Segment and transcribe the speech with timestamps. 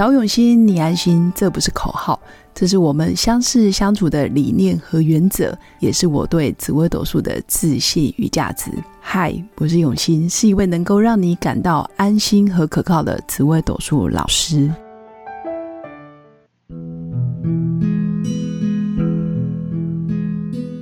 [0.00, 2.18] 找永新，你安心，这不是口号，
[2.54, 8.70] 这是我们相识相处的理念和原则，也是我对紫微斗数的自信与价值。
[8.98, 14.72] 嗨，我是永新，是一位能够让你感到安心和可靠的紫微斗数老师。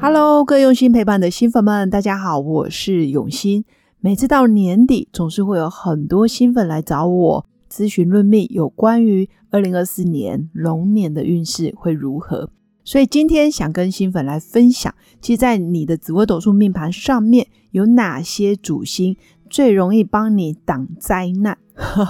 [0.00, 3.64] Hello，各用心陪伴的新粉们，大家好，我是永新。
[4.00, 7.46] 每次到年底，总是会有很多新粉来找我。
[7.74, 12.48] 咨询论命有关于二零二四年龙年的运势会如何，
[12.84, 19.16] 所以今天想跟新粉来分享，其实，在你的紫微斗数命盘上面有哪些主星
[19.50, 21.58] 最容易帮你挡灾难，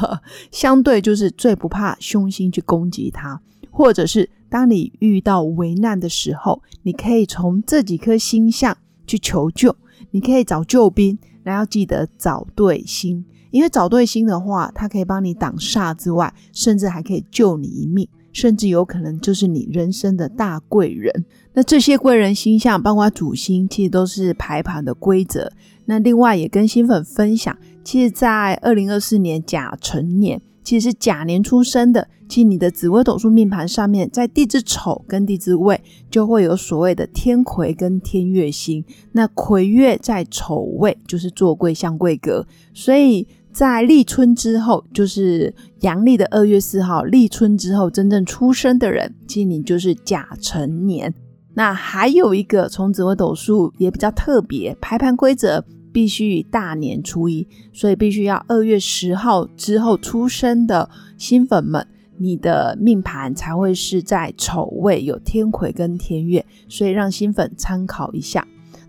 [0.52, 3.40] 相对就是最不怕凶星去攻击它，
[3.70, 8.76] 或者是当你遇到危难的时候，你可以从这几颗星象
[9.06, 9.74] 去求救，
[10.10, 13.24] 你可以找救兵，然后记得找对星。
[13.54, 21.24] 因为找对星的话，它可以帮你挡煞之外，甚至还可以救你一命，甚至有可能就是你人生的大贵人。
[21.52, 25.52] 那这些贵人星象，包括主星，其实都是排盘的规则。
[25.84, 38.84] 那另外也跟新粉分享，其实，在二零二四年甲辰年，其实是甲年出生的，其实你的紫微斗数命盘上面，在地支丑跟地支未，就会有所谓的天魁跟天月星。
[39.12, 43.24] 那魁月在丑位，就是做贵相贵格，所以。
[43.54, 51.14] 在立春之后，就是阳历的二月四号，立春之后真正出生的人，其实你就是甲辰年。
[51.54, 61.86] 那还有一个从紫微斗数也比较特别，排盘规则必须大年初一，所以必须要二月十号之后出生的新粉们，
[62.18, 68.44] 你的命盘才会是在丑位，有天魁跟天月，所以让新粉参考一下。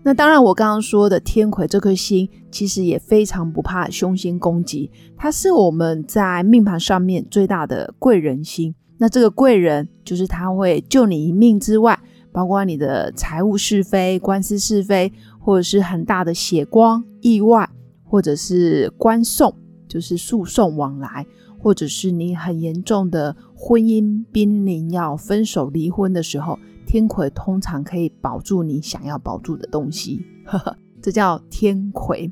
[0.06, 8.72] 那当然，我刚刚说的天魁这颗星，其实也非常不怕凶星攻击，它是我们在命盘上面最大的贵人星。
[8.98, 11.98] 那这个贵人，就是他会救你一命之外，
[12.30, 17.68] 包括你的财务是非、官司是非，或者是很大的血光意外，
[18.04, 19.52] 或者是官送，
[19.88, 21.26] 就是诉讼往来，
[21.58, 26.56] 或者是你很严重的婚姻濒临要分手离婚的时候。
[26.86, 32.30] 天魁通常可以保住你想要保住的东西，呵呵这叫天魁。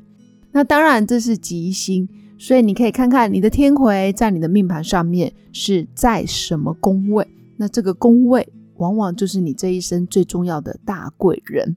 [0.51, 2.07] 那当然这是吉星，
[2.37, 7.27] 所以你可以看看你的天魁在你的命盘上面是在什么宫位。
[7.57, 11.75] 那这个宫位往往就是你这一生最重要的大贵人。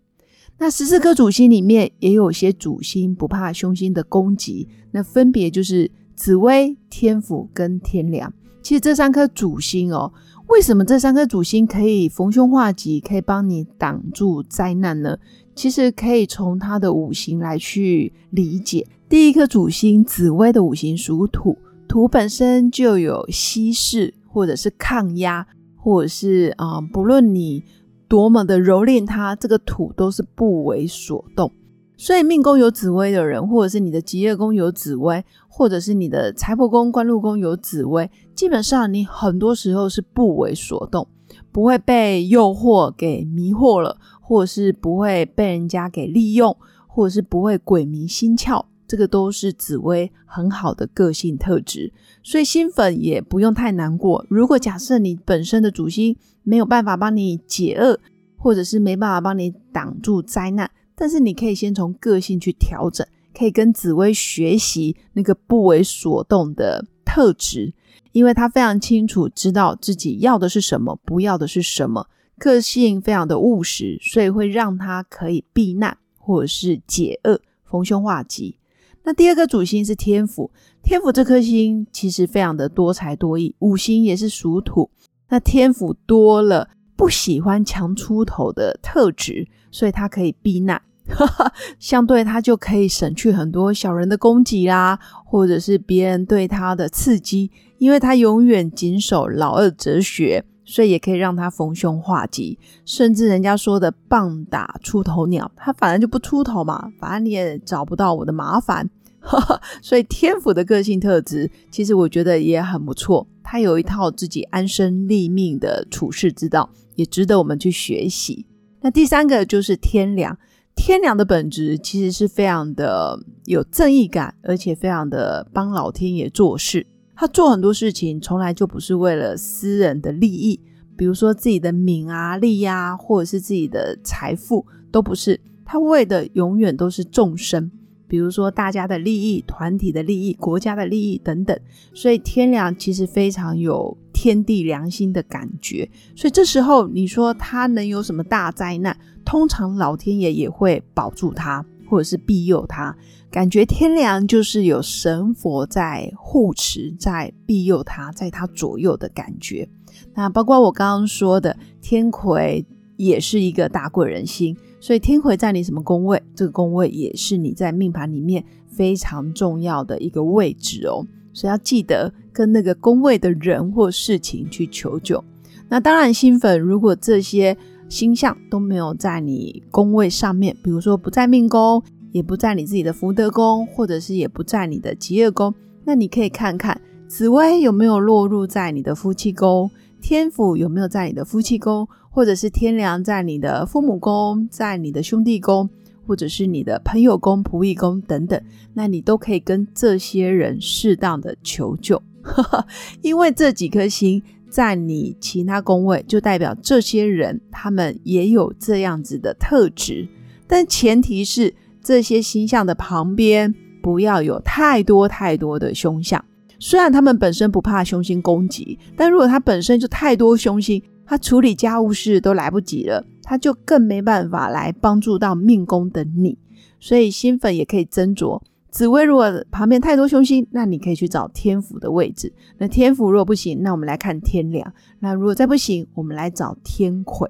[0.61, 5.89] 那十四颗主星里面也有些主星不怕凶星的攻击，那分别就是
[6.19, 8.31] 紫薇、天府跟天梁。
[8.61, 10.13] 其实这三颗主星哦。
[10.49, 15.17] 为什么这三颗主星可以逢凶化吉，可以帮你挡住灾难呢？
[15.55, 18.85] 其实可以从它的五行来去理解。
[19.09, 21.57] 第一颗主星紫薇的五行属土，
[21.87, 25.47] 土本身就有稀释或者是抗压，
[25.77, 27.63] 或者是啊，不论你
[28.09, 31.53] 多么的蹂躏它，这个土都是不为所动。
[32.01, 41.09] 所以命宫有紫薇的人，或者是你的吉业宫有紫薇，或者是你的财帛宫、官禄宫有紫薇，基本上你很多时候是不为所动，
[41.51, 51.93] 不会被诱惑给迷惑了，或者是不会被人家给利用，或者是不会鬼迷心窍，这个都是紫薇很好的个性特质。
[52.23, 54.25] 所以新粉也不用太难过。
[54.29, 57.99] 如果假设你本身的主星没有办法帮你解厄，
[58.37, 60.71] 或者是没办法帮你挡住灾难。
[61.01, 67.73] 但是你可以先从个性去调整，可以跟紫薇学习那个不为所动的特质，
[68.11, 78.59] 因为他非常清楚知道自己要的是什么，不要的是什么，个性非常的务实，所以会让他可以避难或者是解厄、逢凶化吉。
[79.05, 80.51] 那第二个主星是天府，
[80.83, 84.91] 天府这颗星其实非常的多才多艺，五行也是属土，
[85.29, 90.83] 那天府多了不喜欢强出头的特质，所以他可以避难。
[91.79, 102.59] 相对他就可以省去很多小人的攻击啦，或者是别人对他的刺激，因为他永远谨守老二哲学，所以也可以让他逢凶化吉。
[102.85, 108.89] 甚至人家说的棒打出头鸟，他反而就不出头嘛，反正你也找不到我的麻烦。
[109.83, 113.27] 所以天府的个性特质，其实我觉得也很不错。
[113.43, 118.47] 他有一套自己安身立命的处世之道，也值得我们去学习。
[118.81, 120.39] 那第三个就是天良。
[120.81, 126.87] 天良的本质其实是非常的有正义感，而且非常的帮老天爷做事。
[127.17, 130.61] 他做很多事情从来就不是为了私人的利益，
[130.97, 135.41] 比如说自己的名啊利呀，或者是自己的财富，都不是。
[135.65, 137.71] 他为的永远都是众生，
[138.07, 141.59] 比如说大家的利益、团体的利益、国家的利益等等。
[141.93, 145.89] 所以天良其实非常有天地良心的感觉。
[146.17, 148.99] 所以这时候你说他能有什么大灾难？
[149.25, 152.97] 通常老天爷也会保住他，或者是庇佑他。
[153.31, 159.69] 感觉天良就是有神佛在护持、在庇佑他，在他左右的感觉。
[160.15, 162.67] 那包括我刚刚说的天魁
[162.97, 166.21] 也是一个大贵人星，所以天魁在你什么宫位？
[166.35, 171.07] 这个宫位也是你在命盘里面非常重要的一个位置哦。
[171.39, 175.23] 所以要记得跟那个宫位的人或事情去求救。
[175.69, 177.57] 那当然，新粉如果这些
[177.89, 181.81] 星象都没有在你宫位上面，比如说不在命宫。
[182.11, 185.55] 也不在你自己的福德宫，或者是也不在你的吉业宫，
[185.85, 189.71] 那你可以看看紫薇有没有落入在你的夫妻宫，
[190.01, 195.69] 天府有没有在你的夫妻宫，或者是天梁在你的父母宫，在你的兄弟宫，
[196.09, 202.03] 或者是你的朋友宫、仆役宫等等，那你都可以跟这些人适当的求救，
[203.03, 210.09] 因为这几颗星在你其他宫位，就代表这些人他们也有这样子的特质，
[210.47, 211.55] 但前提是。
[211.81, 216.23] 这些星象的旁边不要有太多太多的凶相。
[216.59, 226.39] 虽然他们本身不怕凶星攻击，但如果他本身就太多凶星，他处理家务事都来不及了，他就更没办法来帮助到命宫的你。
[226.81, 228.41] 所以新粉也可以斟酌，
[228.71, 232.33] 紫薇如果旁边太多凶星，那你可以去找天府的位置。
[232.57, 234.73] 那天府如果不行，那我们来看天梁。
[235.01, 237.29] 那如果再不行，我们来找天魁。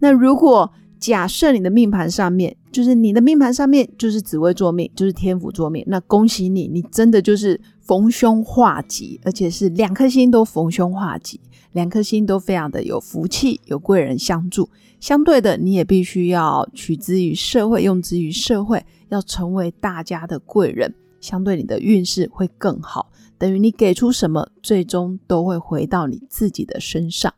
[0.00, 11.40] 那如果假设你的命盘上面，就是你的命盘上面就是紫薇坐命，就是天府坐命，那恭喜你，你真的就是逢凶化吉，而且是两颗星都逢凶化吉，
[11.72, 14.68] 两颗星都非常的有福气，有贵人相助。
[14.98, 23.10] 相对的，你也必须要取之于社会，用之于社会，要成为大家的贵人，相对你的运势会更好。
[23.38, 27.32] 等于你给出什么，最终都会回到你自己的身上。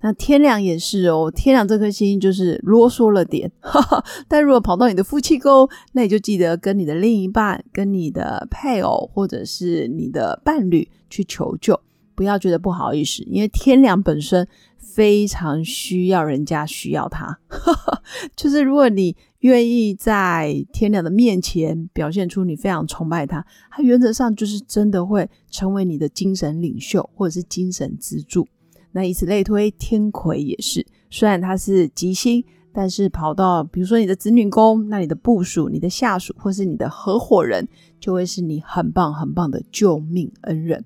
[0.00, 3.50] 那天亮也是哦，天亮这颗星就是啰嗦了点，
[4.28, 11.80] 但如果跑到你的夫妻宫，那你就记得跟你的另一半、跟你的配偶或者是你的伴侣去求救，
[12.14, 14.46] 不要觉得不好意思，因为天梁本身
[14.78, 17.38] 非常需要人家需要他，
[18.36, 28.46] 就是如果你愿意在天梁的面前表现出你非常崇拜他，他原则上就是真的会成为你的精神领袖或者是精神支柱。
[28.92, 37.66] 那以此类推，天魁也是，虽然他是吉星，但是跑到比如说你的子女宫，那你的部属、你的下属或是你的合伙人，
[37.98, 40.84] 就会是你很棒很棒的救命恩人。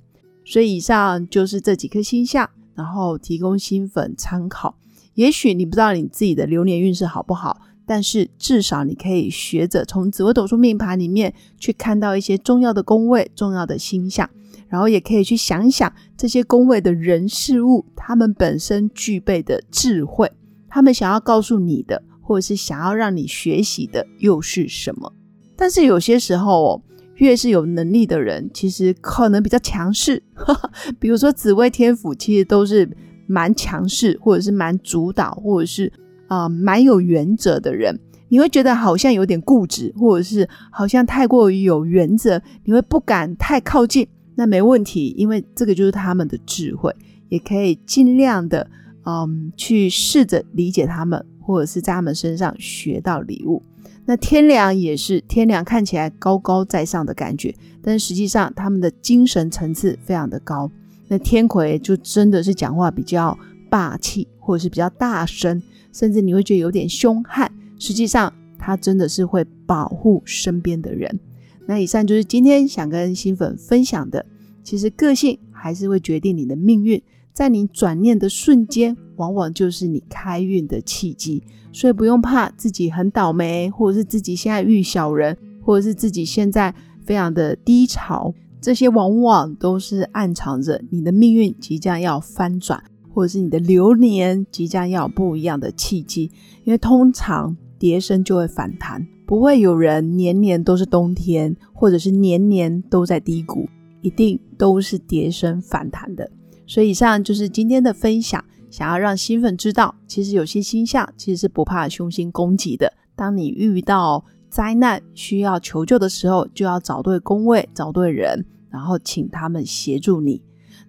[0.51, 4.77] 所以以上就是这几颗星象，然后提供新粉参考。
[5.13, 14.31] 也许你不知道你自己的流年运势好不好，但是至少你可以学着从紫微斗数命盘里面去看到一些重要的宫位、重要的星象。
[14.69, 20.31] 然后也可以去想想这些宫位的人事物，他们本身具备的智慧，
[20.69, 25.13] 他们想要告诉你的，或者是想要让你学习的又是什么？
[25.57, 26.83] 但是有些时候，
[27.19, 30.23] 越是有能力的人，其实可能比较强势。
[30.99, 32.89] 比如说紫薇天府，其实都是
[33.27, 35.93] 蛮强势，或者是蛮主导，或者是
[36.27, 37.99] 啊蛮有原则的人。
[38.31, 44.07] 你会觉得好像有点固执，或者是好像太过于有原则，你会不敢太靠近。
[44.35, 46.95] 那没问题，因为这个就是他们的智慧，
[47.29, 48.71] 也可以尽量的，
[49.05, 53.63] 嗯，去试着理解他们，或者是在他们身上学到礼物。
[54.11, 60.71] 那天良也是，天良看起来高高在上的感觉，但实际上他们的精神层次非常的高。
[61.09, 63.39] 那天魁就真的是讲话比较
[63.69, 65.63] 霸气，或者是比较大声，
[65.93, 67.53] 甚至你会觉得有点凶悍。
[67.79, 71.21] 实际上他真的是会保护身边的人。
[71.67, 74.25] 那以上就是今天想跟新粉分享的。
[74.65, 77.03] 其实个性还是会决定你的命运，
[77.35, 81.43] 在你转念的瞬间，往往就是你开运的契机。
[81.71, 92.83] 所以不用怕自己很倒霉，或者是自己现在遇小人，或者是自己现在非常的低潮，这些往往都是暗藏着你的命运即将要翻转，
[93.13, 96.31] 或者是你的流年即将要不一样的契机。
[96.65, 99.07] 因为通常跌升就会反弹。
[99.27, 103.69] 不会有人年年都是冬天，或者是年年都在低谷，
[104.01, 106.31] 一定都是跌升反弹的。
[106.67, 112.93] 所以以上就是今天的分享，想要让新粉知道，其实有些星象其实是不怕凶星攻击的。
[113.17, 120.43] 当你遇到灾难需要求救的时候，就要找对宫位，找对人，然后请他们协助你。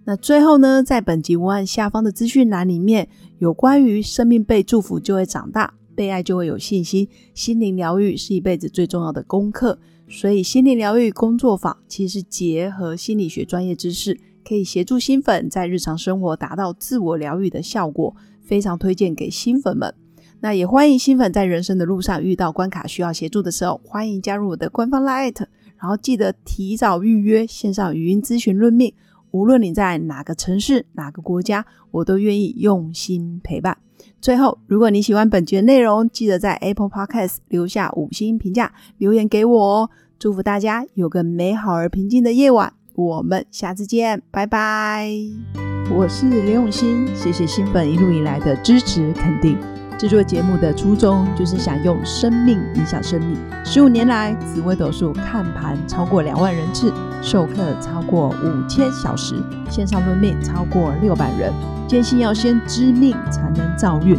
[0.04, 3.08] 那最后呢，在本集文案下方的资讯栏里面
[3.38, 5.74] 有关于生命被祝福就会长大。
[5.92, 9.78] 被爱就会有信心，心灵疗愈是一辈子最重要的功课。
[10.08, 14.18] 所以心理疗愈工作坊其实结合心理学专业知识，
[14.50, 19.94] 可以协助新粉在日常生活达到自我疗愈的效果，非常推荐给新粉们。
[20.40, 25.46] 那也欢迎新粉在人生的路上遇到关卡需要协助的时候，欢迎加入我的官方 Line，
[25.78, 28.92] 然后记得提早预约线上语音咨询论命。
[29.30, 33.78] 无论你在哪个城市、哪个国家，我都愿意用心陪伴。
[34.20, 39.90] 最后，如果你喜欢本节内容，记得在 Apple Podcast 留下五星评价，留言给我哦。
[40.18, 45.08] 祝福大家有个美好而平静的夜晚，我们下次见，拜拜。
[45.90, 49.56] 我是刘永新，谢谢新粉一路以来的支持肯定。
[49.98, 53.38] 制作节目的初衷就是想用生命影响生命。
[53.64, 56.92] 十五年来，紫微斗数看盘超过两万人次，
[57.22, 59.34] 授课超过五千小时，
[59.70, 61.50] 线上论命超过六百人。
[61.88, 64.18] 坚信要先知命才能造运，